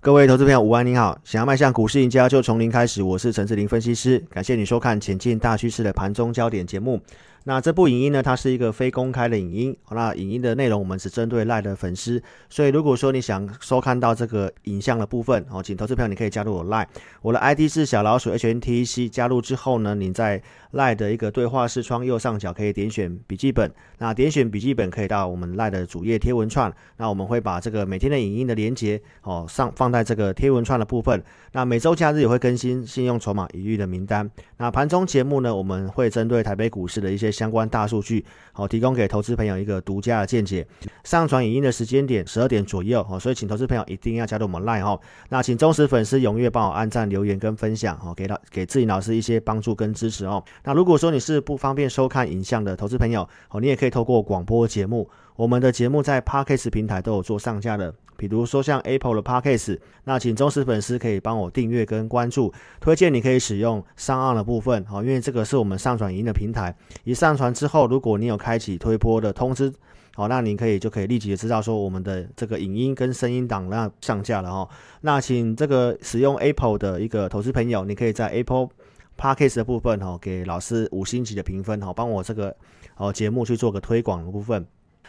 [0.00, 1.18] 各位投资朋友，午安，你好！
[1.24, 3.02] 想要迈向股市赢家，就从零开始。
[3.02, 7.00] 我是陈志林分析师，感谢你收看《前进大趋势》的盘中焦点节目。
[7.48, 9.76] 那这部影音呢，它是一个非公开的影音。
[9.92, 16.88] 那影音的内容我们只针对赖的粉丝，所以如果说你想收看到这个影像的部分，哦，请投资朋友你可以加入我赖，
[17.22, 19.08] 我的 ID 是小老鼠 HNTC。
[19.08, 26.74] 加入之后呢，你在赖的一个对话视窗右上角可以点选笔记本，那点选笔记本可以到我们赖的主页贴文串。
[26.96, 31.22] 那我们会把这个每天的影音的连接哦上放在这个贴文串的部分。
[31.52, 34.28] 那每周假日也会更新信用筹码一律的名单。
[34.56, 37.35] 那盘中节目呢，我们会针对台北股市的一些。
[37.36, 40.66] 相关大数据，好，提供给投资朋友一个独家的见解。
[41.04, 44.98] 上传影音的时间点十二点左右，哦，所以请投资朋友一定要加入我们 Line 哈。
[45.28, 50.42] 那请忠实粉丝踊跃帮我按赞、留言跟分享，哦，给老给自己老师一些帮助跟支持哦。
[50.64, 55.08] 那如果说你是不方便收看影像的投资朋友，哦，你也可以透过广播节目。
[55.36, 62.50] 我们的节目在 Podcast 平台都有做上架的，比如说像 Apple 的 Podcast，那请忠实粉丝可以帮我订阅跟关注，
[62.80, 69.70] 推荐你可以使用上岸的部分，好，因为这个是我们上传影音的平台，一上传之后，如果你有开启推播的通知，
[70.14, 74.66] 好，那你可以就可以立即的知道说我们的这个影音跟声音档那上架了哈，
[75.02, 78.70] 那请这个使用 Apple 的一个投资朋友，你可以在 Apple
[79.18, 82.56] Podcast 的部分哈，给老师五星级的评分，哈，帮我这个
[82.96, 84.66] 哦节目去做个推广的部分。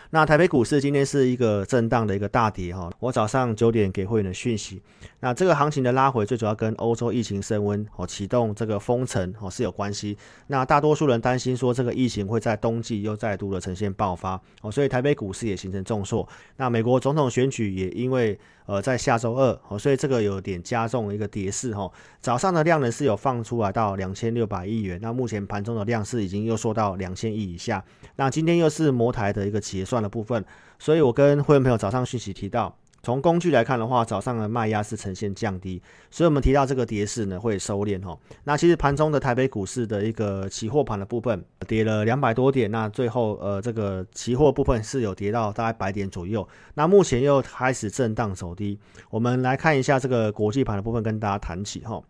[0.09, 4.81] 那台北股市今天是一个震荡的一个大跌哈，我早上九点给会员的讯息，
[5.19, 10.17] 那这个行情的拉回最主要跟欧洲疫情升温哦，启动这个封城哦是有关系。
[10.47, 16.27] 那大多数人担心说这个疫情会在冬季又再度的呈现爆发哦，所以台北股市也形成重挫。
[16.55, 21.91] 那美国总统选举也因为呃，在下周二哦，所以这个有点加重一个跌势哈。
[22.19, 27.83] 早上的量呢是有放出来到两千六百亿元，那目前盘中的量是已经又缩到两千亿以下。
[28.17, 30.45] 那今天又是摩台的一个结算的部分，
[30.77, 32.77] 所以我跟会员朋友早上讯息提到。
[33.07, 38.19] 从工具来看的话，早上的卖压是呈现降低，所以我们提到这个跌势呢会收敛哈。
[38.43, 46.45] 那其实盘中的台北股市的一个期货盘的部分跌了两百多点，那最后呃这个期货部分是有跌到大概百点左右。
[46.73, 48.77] 那目前又开始震荡走低。
[49.09, 52.03] 我们来看一下这个国际盘的部分，跟大家谈起哈。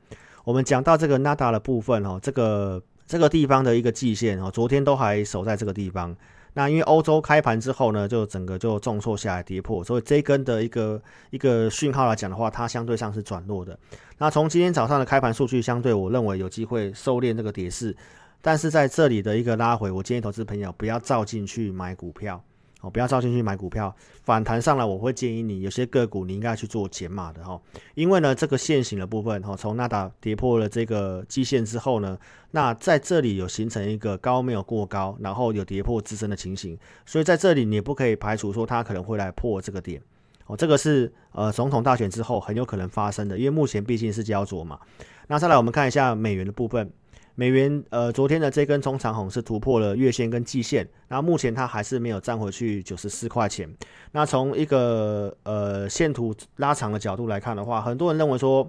[0.44, 6.18] 我们讲到这个 Nada 的部分哈，这个这个地方的一个季线哈，昨天都还守在这个地方。
[6.58, 13.78] 那因为欧洲开盘之后呢，就整个就重挫下来跌破，所以这根的一个一个讯号来讲的话，它相对上是转弱的。
[14.18, 17.96] 那从今天早上的开盘数据，相对我认为有机会收敛这个跌势，
[18.42, 22.44] 但是在这里的一个拉回，我建议投资朋友不要照进去买股票。
[22.82, 27.60] 哦，不要照进去买股票，反弹上来，我会建议你有些个股你应该去做减码的哈，
[27.96, 32.16] 因为呢，这个线型的部分哈，从纳达跌破了这个基线之后呢，
[32.52, 40.00] 那在这里有形成一个高没有过高，然后有跌破支撑的情形，所以在这里你不可以排除说它可能会来破这个点，
[40.46, 44.80] 哦，这个是呃总统大选之后很有可能发生的，因为目前毕竟是焦灼嘛。
[45.26, 46.92] 那再来我们看一下美元的部分。
[47.40, 53.70] 美元呃，昨天的这根中长红是突破了月线跟季线，那目前它还是没有站回去九十四块钱。
[54.12, 58.68] 那从一个呃线图拉长的角度来看的话，很多人认为说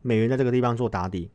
[0.00, 1.28] 美元在这个地方做打底，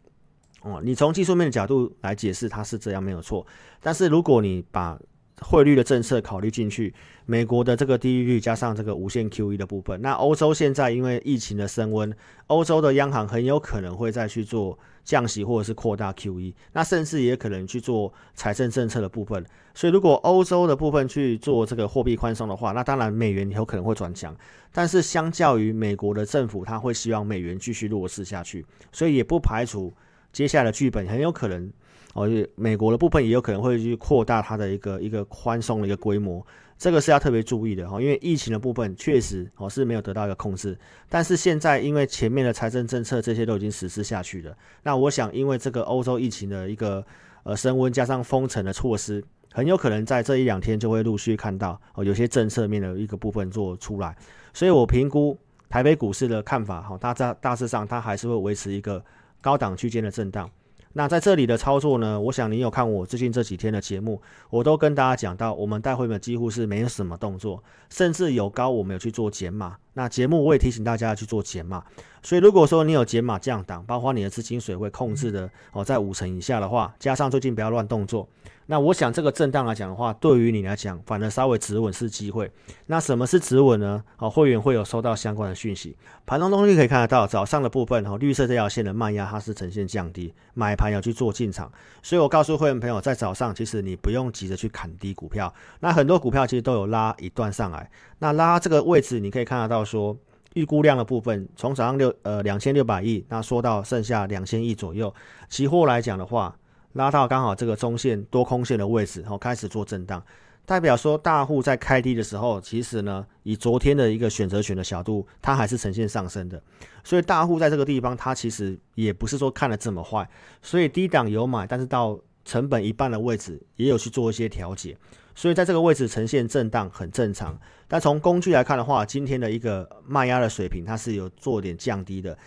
[0.63, 3.45] 哦，你从技术面的角度来解释它是这样没有错，
[3.79, 4.99] 但是如果你把
[5.39, 6.91] 汇率的政策考虑进去，
[7.27, 12.11] 美国的这个低利率加上这个无限 QE 的部分，那欧洲现在因为疫情的升温，
[12.47, 19.45] 欧洲的央行很有可能会再去做降息或者是扩大 QE，那甚至也可能去做财政政策的部分。
[19.73, 24.35] 所以如果欧洲的部分去做这个货币宽松的话，那当然美元有可能会转强。
[24.73, 29.91] 但是相较于美国的政府，他会希望美元继续弱势下去，所以也不排除
[30.31, 31.71] 接下来的剧本很有可能。
[32.13, 36.45] 哦，美国的部分也有可能会去扩大它的一个一个宽松的一个规模，
[36.81, 38.01] 这个是要特别注意的哈。
[38.01, 40.75] 因为疫情的部分确实哦是没有得到一个控制，
[41.07, 47.05] 但是现在因为前面的财政政策这些都已经实施下去了，那我想因为这个欧洲疫情的一个
[47.43, 54.17] 呃升温加上封城的措施，很有可能在这一两天就会陆续看到哦有些政策面的一个部分做出来，
[54.51, 55.37] 所以我评估
[55.69, 59.05] 台北股市的看法哈，大大大致上它还是会维持一个
[59.39, 60.49] 高档区间的震荡。
[60.93, 62.19] 那在这里的操作呢？
[62.19, 69.77] 我想你有看我最近这几天的节目，我都跟大家讲到，我们带会们几乎是没有什么动作，甚至有高我们有去做减码。
[69.93, 71.83] 那节目我也提醒大家去做减码。
[72.23, 78.27] 所以如果说你有减码降档，包括你的资金水位控制的哦在五成以下的话，加上最近不要乱动作。
[78.67, 82.49] 那我想这个震荡来讲的话，对于你来讲，反而稍微止稳是机会。
[82.85, 84.01] 那什么是止稳呢？
[84.17, 85.97] 哦，会员会有收到相关的讯息。
[86.25, 91.69] 盘中东西可以看得到，早上的部分哦，绿色这条线的卖压它是呈现降低，买盘要去做进场。
[92.01, 95.53] 所以我告诉会员朋友，在早上其实你不用急着去砍低股票。
[95.81, 97.89] 那很多股票其实都有拉一段上来，
[98.19, 100.15] 那拉这个位置你可以看得到说。
[100.53, 105.13] 预估量的部分，从早上六呃两千六百亿，那说到剩下两千亿左右。
[105.49, 106.55] 期货来讲的话，
[106.93, 110.21] 拉到刚好这个中线多空线的位置，然后开始做震荡，
[110.65, 116.61] 代表说大户在开低的时候，其实呢，以昨天的一个选择权的角度，它还是呈现上升的。
[117.03, 120.29] 所以大户在这个地方，它其实也不是说看的这么坏，
[120.61, 124.97] 所以低档有买，但是到成本一半的位置，也有去做一些调节。
[125.33, 127.57] 所以在这个位置呈现震荡很正常，
[127.87, 132.37] 但从工具来看的话，今天的一个卖压的水平它是有做点降低的，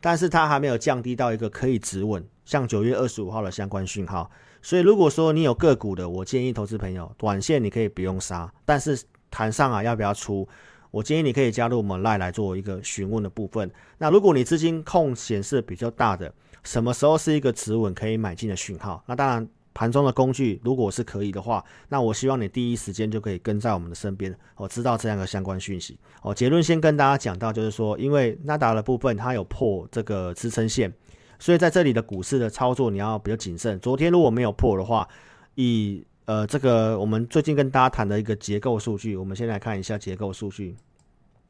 [0.00, 4.30] 但是它还没有降低到一个可以止稳，像九月二十五号的相关讯号。
[4.60, 9.00] 所以如果说你有个股的，我建议投资朋友短线你可以不用杀，但是
[9.30, 10.46] 谈上啊要不要出，
[10.90, 13.70] 我建议你可以加入我们赖来做一个询问的部分。
[13.98, 16.32] 那如果你资金控显示比较大的，
[16.64, 19.02] 什么时候是一个止稳可以买进的讯号？
[19.06, 19.48] 那当然。
[19.74, 25.98] 盘中的工具，如果是可以的话，那我希望你第一时间就可以跟在我们的身边，我知道这样的相关讯息。
[26.22, 30.92] 哦，结论先跟大家讲到，就是说，因为纳达的部分它有破这个支撑线，
[31.38, 33.80] 所以在这里的股市的操作你要比较谨慎。
[33.80, 35.08] 昨天如果没有破的话，
[35.54, 40.76] 以呃这个我们最近跟大家谈的一个结构数据，我们先来看一下结构数据。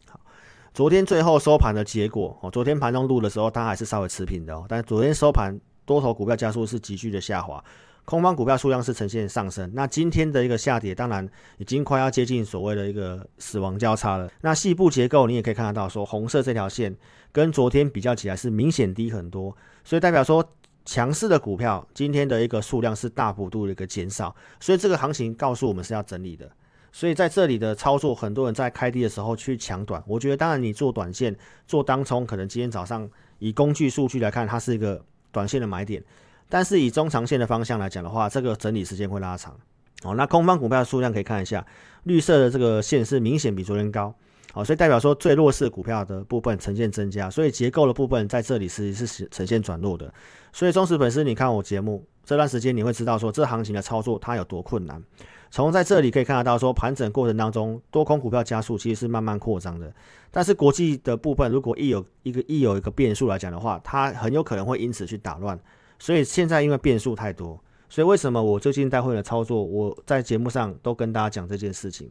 [0.09, 0.21] 好，
[0.73, 7.63] 昨天最后收盘的结果，哦，昨天盘中录的时候它还是稍微持平的哦，但昨天收盘多头股票加速是急剧的下滑。
[8.05, 11.27] 空方股票数量是呈现上升，那今天的一个下跌，当然
[11.59, 14.29] 已经快要接近所谓的一个死亡交叉了。
[14.41, 16.95] 那细部结构你也可以看得到，说红色这条线
[17.31, 20.45] 跟昨天比较起来是明显低很多，所以代表说
[20.85, 26.51] 强势的股票今天的一个数量是大幅度的一个减少，所以这个行情告诉我们是要整理的。
[26.91, 31.35] 所以在这里的操作，很多人在开低的时候去抢短，我觉得当然你做短线
[31.67, 33.09] 做当冲，可能今天早上
[33.39, 36.03] 以工具数据来看，它是一个短线的买点。
[36.49, 39.57] 但是以中长线的方向来讲的话，这个整理时间会拉长。
[40.05, 41.65] 哦，那空方股票的数量可以看一下，
[42.05, 44.15] 绿色的这个线是明显比昨天高。
[44.53, 50.13] 好，所以代表说最弱势股票的部分呈现增加，所以结构的部分在这里是是呈现转弱的。
[50.53, 55.03] 所以忠实粉丝，你看我节目这段时间，你会知道说这行情的操作它有多困难。
[55.51, 59.91] 从在这里可以看得到说盘整过程当中，多空股票加速其实是慢慢扩张的。
[60.31, 65.59] 但是国际的部分，如果一有一个一有一个变数来讲的话，它很有可能会因此去打乱。
[66.03, 67.57] 所以现在因为变数太多，
[67.89, 72.11] 所以为什么我最近带会的操作，我在节目上都跟大家讲这件事情，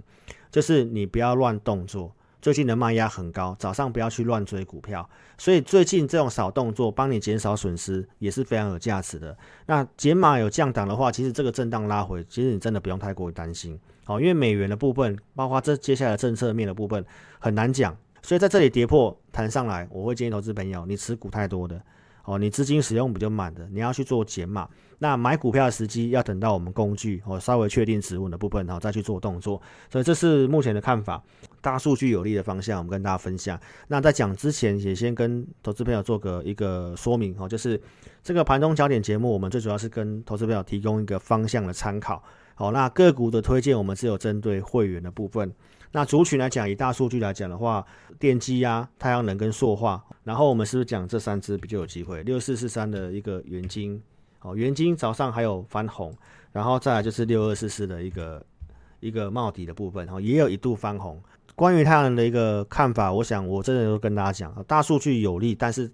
[0.49, 2.09] 就是你不要乱动作。
[2.41, 5.07] 最近的卖压很高，早上不要去乱追股票。
[5.37, 9.37] 所以最近这种少动作，帮你减少损失也是非常有价值的。
[9.65, 13.77] 那减码有降档的话，其实这个震荡拉回，其实你真的不用太过于担心。
[14.05, 17.05] 好，因为美元的部分，包括这接下来政策面的部分
[17.39, 21.81] 很难讲，所以在这里跌破弹上来，我会建议投资朋友，你持股太多的。
[22.25, 24.67] 哦，你资金使用比较满的，你要去做减码。
[24.99, 29.59] 那买股票的时机要等到我们工具哦稍微确定止稳的部分，然后再去做动作。
[29.91, 31.23] 所以这是目前的看法，
[31.59, 33.59] 大数据有利的方向，我们跟大家分享。
[33.87, 37.81] 那在讲之前，也先跟投资朋友做个一个说明哦，就是
[38.21, 42.23] 这个盘中焦点节目，我们最主要是跟投资朋友提供一个方向的参考。
[42.61, 45.51] 好，那个股的推荐，我们只有针对会员的部分。
[45.91, 47.83] 那族群来讲，以大数据来讲的话，
[48.19, 52.21] 电机啊、太阳能跟塑化，然后我们是不是讲这三只比较有机会？
[52.21, 53.99] 六四四三的一个元晶，
[54.41, 56.13] 哦，元晶早上还有翻红，
[56.51, 58.45] 然后再来就是六二四四的一个
[58.99, 61.19] 一个帽底的部分，然后也有一度翻红。
[61.55, 65.91] 关于太阳能的一个看法，我想我真的都跟大家讲，大数据有利，但是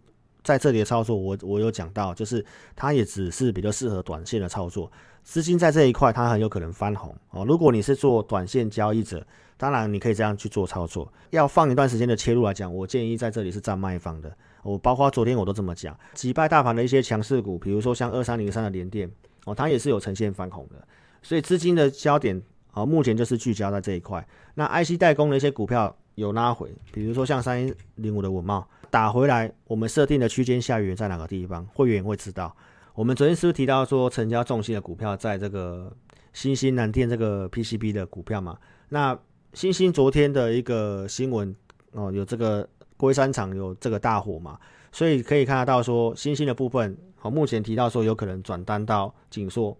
[0.47, 2.43] 在这里的操作，我我有讲到，就是
[2.73, 4.89] 它也只是比较适合短线的操作，
[5.21, 7.43] 资金在这一块它很有可能翻红哦。
[7.43, 11.11] 如果你是做短线交易者，当然，你可以这样去做操作。
[11.31, 14.31] 要放一段时间的切入来讲，我建议在这里是站卖方的。
[14.63, 15.93] 我包括昨天我都这么讲。
[16.13, 19.11] 击败大盘的一些强势股，比如说像二三零三的联电，
[19.43, 20.75] 哦，它也是有呈现翻红的。
[21.21, 24.25] 所以资金的焦点啊，目前就是聚焦在这一块。
[24.55, 31.65] 那 IC 代工的一些股票有拉回，比如说像三一零五的文茂打回来，我们设定的区间下缘在哪个地方？
[31.73, 32.55] 会员会知道。
[32.93, 35.95] 我们昨天是不是提到说成交重心的股票在这个
[36.33, 38.57] 新兴南电这个 PCB 的股票嘛？
[38.89, 39.17] 那
[39.53, 41.55] 星星昨天的一个新闻
[41.91, 44.59] 哦，有这个龟山厂有这个大火嘛，
[44.91, 49.77] 所以可以看得到说星星的部分，好，目前提到说有可能转单到锦硕。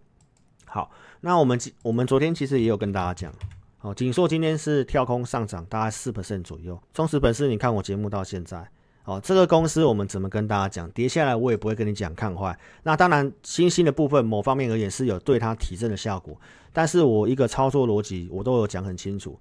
[0.66, 3.34] 好，那我们我们昨天其实也有跟大家讲，
[3.82, 6.80] 哦，锦硕今天是跳空上涨，大概四 percent 左右。
[6.94, 8.70] 忠实粉丝，你看我节目到现在，
[9.08, 10.92] 哦，这个公司我们怎么跟大家讲？
[10.92, 12.54] 跌下来我也不会跟你讲看坏。
[12.84, 16.38] 那当然，星星的部分某方面而言是有对它提振的效果，
[16.74, 19.40] 但是我一个操作逻辑我都有讲很清楚。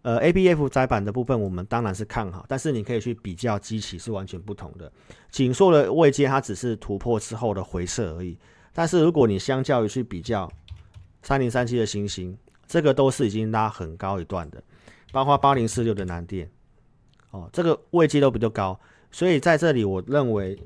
[0.00, 4.90] 呃，A B F 窄板的部分，我们当然是看好，但是你可以去比较机器是完全不同的。
[5.30, 8.38] 紧缩的位阶，它只是突破之后的回撤而已。
[8.72, 10.50] 但是如果你相较于去比较
[11.20, 12.34] 三零三七的星星，
[12.66, 14.62] 这个都是已经拉很高一段的，
[15.12, 16.48] 包括八零四六的南电，
[17.30, 18.78] 哦，这个位阶都比较高，
[19.10, 20.58] 所以在这里我认为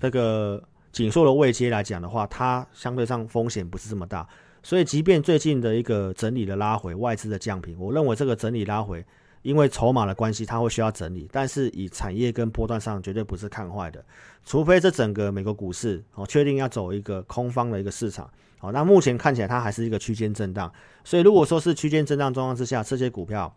[0.00, 4.26] 这个紧缩的位阶来讲的话，它相对上风险不是这么大。
[4.62, 9.04] 所以即便最近的一个整理的拉回，外资的降频，我认为这个整理拉回，
[9.42, 14.02] 因为筹码的关系，它会需要整理，但是以产业跟波段上绝对不是看坏的，
[14.44, 18.28] 除非这整个美国股市哦确定要走一个空方的一个市场。
[18.58, 20.72] 好，那目前看起来它还是一个区间震荡，
[21.04, 23.54] 所以如果说是区间震荡状况之下，这些股票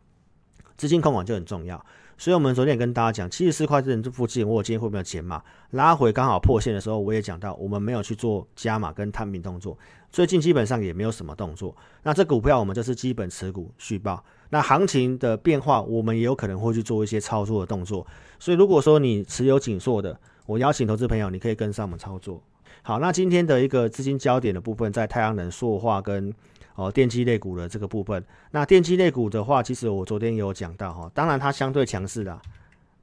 [0.76, 1.84] 资金控管就很重要。
[2.18, 5.42] 所以我们昨天也跟大家讲，七十四块这附近，我今天会不会减码？
[5.72, 9.78] 拉回刚好破线的时候，我也讲到，我们没有去做加码跟摊平动作，
[10.12, 11.76] 最近基本上也没有什么动作。
[12.02, 14.24] 那这股票我们就是基本持股续报。
[14.50, 18.06] 那行情的变化，我们也有可能会去做一些操作的动作。
[18.40, 22.42] 所以如果说你持有紧缩的，我邀请投资朋友，你可以跟上我们操作。
[22.82, 26.34] 好，那今天的一个资金焦点的部分在太阳能、塑化跟
[26.76, 28.24] 哦电机类股的这个部分。
[28.52, 32.32] 那电机类股的话，其实我昨天也有讲到哈，当然它相对强势的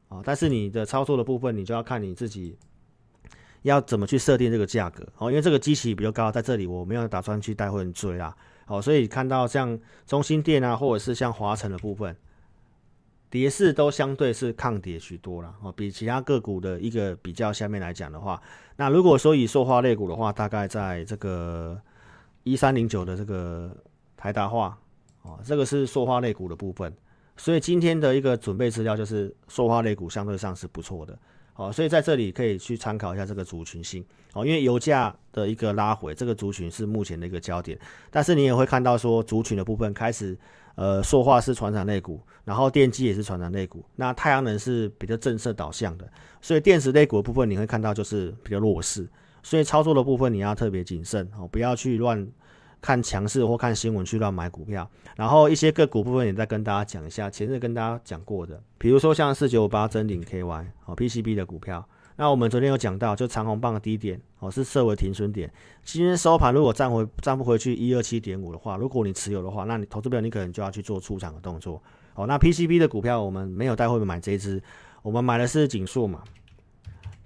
[0.09, 2.57] 啊，但是你的操作的部分，你就要看你自己
[3.62, 8.35] 要怎么去设定这个价格哦，因为这个基期比较高，在这里我没有打算去带会追啦。
[8.64, 12.16] 好，所以看到像中心电啊，或者是像华晨的部分。
[13.35, 18.41] 跌势都相对是抗跌许多了哦，比其他个股的一个比较下面来讲的话，
[18.76, 21.76] 那如果说以塑化类股的话，大概在这个
[22.45, 23.76] 一三零九的这个
[24.17, 24.79] 台达化
[25.23, 26.95] 哦，这个是塑化类股的部分，
[27.37, 31.19] 所以今天的一个准备资料就是塑化类股相对上是不错的
[31.57, 37.76] 哦，所以在这里可以去参考一下这个族群性哦，因为油价的一个拉回，这个族群是目前的一个焦点，
[38.12, 40.38] 但是你也会看到说族群的部分开始。
[40.76, 43.85] 呃，塑化是船长类股，然后电机也是船长类股。
[43.97, 46.09] 那太阳能是比较政策导向的，
[46.40, 49.09] 所以电池类股的部分你会看到就是比较弱势。
[49.43, 52.26] 所以操作的部分你要特别谨慎哦，不要去乱
[52.81, 54.88] 看强势或看新闻去乱买股票。
[55.16, 61.87] 然后一些个股部分也再跟大家讲一下，前日跟大家讲过的，比如说像四九五八真顶 KY 哦 PCB 的股票。
[62.16, 65.52] 那我们昨天有讲到，就长虹棒的低点哦，是设为停损点。
[65.83, 71.83] 今天收盘如果站回站不回去一二七点五的话，如果你持有的话，那你投资表你可能就要去做出场的动作。
[72.14, 74.62] 哦，那 PCB 的股票我们没有带会员买这支，
[75.02, 76.23] 我们买的是锦硕嘛。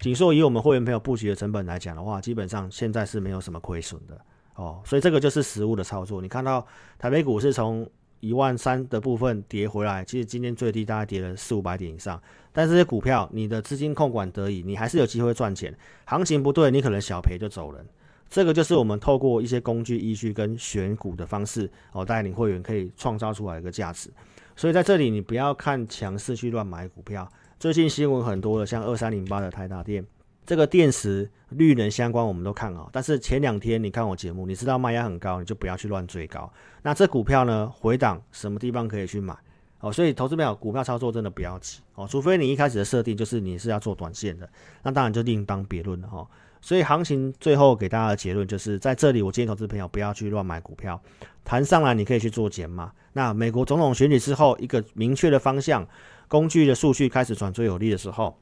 [0.01, 4.19] 锦硕以我们会员朋友布局的成本来讲的话，基本上现在是没有什么亏损的
[4.55, 6.23] 哦，所以这个就是实物的操作。
[6.23, 6.67] 你看到
[6.99, 7.87] 台北股是从
[8.21, 12.21] 一万三的部分跌回来，其实今天最低大概跌了四五百点以上。
[12.53, 15.73] 但这些股票，你的资金控管得宜，你还是有机会赚钱。
[16.05, 17.87] 行情不对，你可能小赔就走人。
[18.29, 24.11] 这个就是我们透过一些工具依据跟选股的方式，哦，带领会员可以创造出来一个价值。
[24.57, 27.31] 所以在这里，你不要看强势去乱买股票。
[27.61, 30.05] 最近新闻很多的，像二三零八的台达电，
[30.49, 32.89] 这个电池绿能相关，我们都看好。
[32.91, 36.51] 但是前两天你看我节目，你知道卖压很高，你就不要去乱追高。
[36.81, 39.37] 那这股票呢，回档什么地方可以去买？
[39.81, 44.49] 哦，所以投资朋友股票操作真的不要急哦，除非你一开始的设定就是你是要做短线的，
[44.83, 46.27] 那当然就另当别论了哈。
[46.63, 50.99] 所以行情最后给大家的结论就是，在这里我建议投资朋友不要去乱买股票，
[51.45, 52.91] 谈上来你可以去做减码。
[53.13, 55.87] 那美国总统选举之后，一个明确的方向，
[56.27, 58.35] 工具的数据开始转最有利的时候，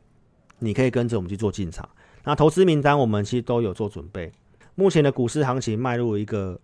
[0.59, 1.89] 你可以跟着我们去做进场。
[2.25, 4.33] 那投资名单我们其实都有做准备。
[4.75, 6.61] 目前的股市行情迈入一个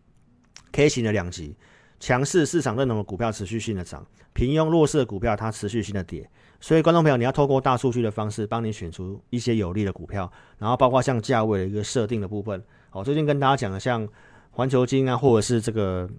[0.73, 1.57] K 型的两级。
[2.01, 6.29] 强势市场认同的股票持续性的涨，平庸弱势的股票它持续性的跌。
[6.59, 12.61] 所以，观众朋友，你要透过大数据的方式，帮你选出一些有利的股票，然后包括像价位的一个设定的部分。
[12.91, 14.09] 好，最近跟大家讲的像
[14.51, 16.11] 环球金啊，或者是这个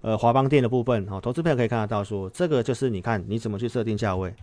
[0.00, 4.34] 呃华邦电的部分，好，投资朋友可以看得到，说这个就是你看你怎么去设定价位。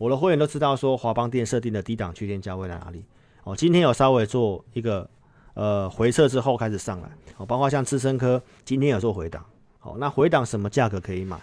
[0.00, 3.04] 我的会员都知道说华邦电设定的低档区间价位在哪里。
[3.44, 5.06] 哦，今天有稍微做一个
[5.52, 7.10] 呃回撤之后开始上来。
[7.36, 9.44] 哦，包括像资深科今天有做回档。
[9.82, 11.38] 哦，那回档什么价格可以买？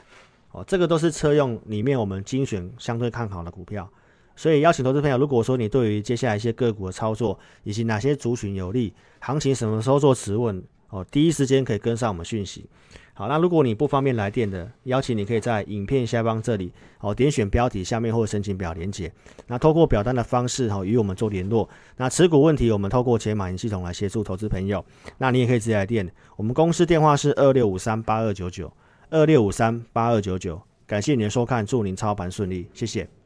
[0.53, 3.87] 哦，这个都是车用里面我们精选相对看好的股票，
[4.35, 12.65] 所以邀请投资朋友，如果说你对于接下来一些个股的操作，以及哪些族群有利，行情什么时候做持稳，哦，第一时间可以跟上我们讯息。
[13.13, 19.11] 好，那如果你不方便来电的，邀请你可以在影片下方这里，哦，点选标题下面或申请表连接，
[19.47, 21.67] 那透过表单的方式，哈，与我们做联络。
[21.97, 24.85] 那持股问题，我们透过钱马云系统来协助投资朋友。
[25.17, 28.71] 那你也可以直接来电，我们公司电话是二六五三八二九九
[29.09, 30.61] 二六五三八二九九。
[30.85, 33.16] 感谢您的收看，祝您操盘顺利，谢谢。